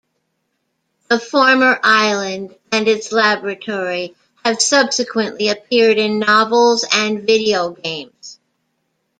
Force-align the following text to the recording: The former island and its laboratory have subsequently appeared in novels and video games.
The 1.09 1.19
former 1.19 1.79
island 1.83 2.55
and 2.71 2.87
its 2.87 3.11
laboratory 3.11 4.15
have 4.43 4.59
subsequently 4.59 5.49
appeared 5.49 5.99
in 5.99 6.17
novels 6.17 6.83
and 6.91 7.21
video 7.23 7.69
games. 7.69 8.39